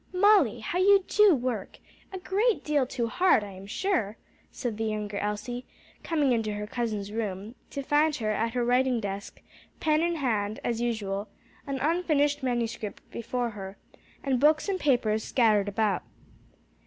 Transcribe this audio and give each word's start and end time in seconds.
_"Molly, 0.19 0.61
how 0.61 0.79
you 0.79 1.03
do 1.07 1.35
work! 1.35 1.77
a 2.11 2.17
great 2.17 2.63
deal 2.63 2.87
too 2.87 3.05
hard, 3.05 3.43
I 3.43 3.51
am 3.51 3.67
sure," 3.67 4.17
said 4.51 4.77
the 4.77 4.85
younger 4.85 5.19
Elsie, 5.19 5.67
coming 6.01 6.31
into 6.31 6.53
her 6.55 6.65
cousin's 6.65 7.11
room, 7.11 7.53
to 7.69 7.83
find 7.83 8.15
her 8.15 8.31
at 8.31 8.53
her 8.53 8.65
writing 8.65 8.99
desk, 8.99 9.43
pen 9.79 10.01
in 10.01 10.15
hand, 10.15 10.59
as 10.63 10.81
usual, 10.81 11.27
an 11.67 11.77
unfinished 11.79 12.41
manuscript 12.41 13.07
before 13.11 13.51
her, 13.51 13.77
and 14.23 14.39
books 14.39 14.67
and 14.67 14.79
papers 14.79 15.23
scattered 15.23 15.67
about. 15.67 16.01